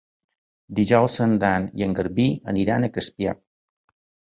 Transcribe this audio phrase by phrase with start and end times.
[0.79, 3.41] Dijous en Dan i en Garbí aniran a Crespià.